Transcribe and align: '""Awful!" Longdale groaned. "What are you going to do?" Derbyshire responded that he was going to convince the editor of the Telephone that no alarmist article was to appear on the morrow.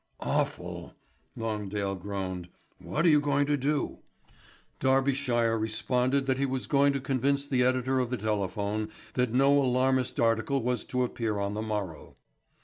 '""Awful!" 0.19 0.95
Longdale 1.37 1.93
groaned. 1.93 2.49
"What 2.79 3.05
are 3.05 3.09
you 3.09 3.21
going 3.21 3.45
to 3.45 3.55
do?" 3.55 3.99
Derbyshire 4.79 5.59
responded 5.59 6.25
that 6.25 6.39
he 6.39 6.45
was 6.47 6.65
going 6.65 6.91
to 6.93 6.99
convince 6.99 7.45
the 7.45 7.61
editor 7.61 7.99
of 7.99 8.09
the 8.09 8.17
Telephone 8.17 8.89
that 9.13 9.31
no 9.31 9.55
alarmist 9.61 10.19
article 10.19 10.63
was 10.63 10.85
to 10.85 11.03
appear 11.03 11.37
on 11.37 11.53
the 11.53 11.61
morrow. 11.61 12.15